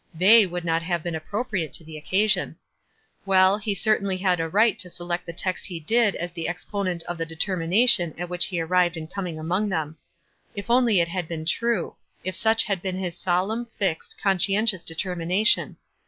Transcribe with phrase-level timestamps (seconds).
[0.15, 2.55] They would not have been appropriate to the occasion.
[3.23, 7.03] Well, he certainly had a right to select the text he did as the exponent
[7.03, 9.97] of the determination at which he had arrived in com ing among them.
[10.55, 14.83] If only it had been true— if such had been his solemn, fixed, conscien tious
[14.83, 15.77] determination.